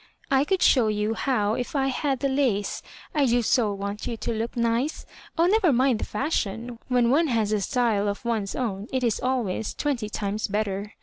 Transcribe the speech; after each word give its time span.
•'I 0.35 0.45
could 0.45 0.63
show 0.63 0.87
you 0.87 1.13
how 1.13 1.53
if 1.53 1.75
I 1.75 1.85
had 1.89 2.21
the 2.21 2.27
lace. 2.27 2.81
I 3.13 3.27
do 3.27 3.43
so 3.43 3.71
want 3.71 4.07
you 4.07 4.17
to 4.17 4.33
look 4.33 4.57
nice. 4.57 5.05
Oh, 5.37 5.45
never 5.45 5.71
mind 5.71 5.99
the 5.99 6.05
fashion. 6.05 6.79
When 6.87 7.11
one 7.11 7.27
has 7.27 7.51
a 7.51 7.61
style 7.61 8.07
of 8.07 8.25
one's 8.25 8.55
own, 8.55 8.87
it 8.91 9.03
is 9.03 9.19
always 9.19 9.75
twehty 9.75 10.09
times 10.09 10.47
better. 10.47 10.93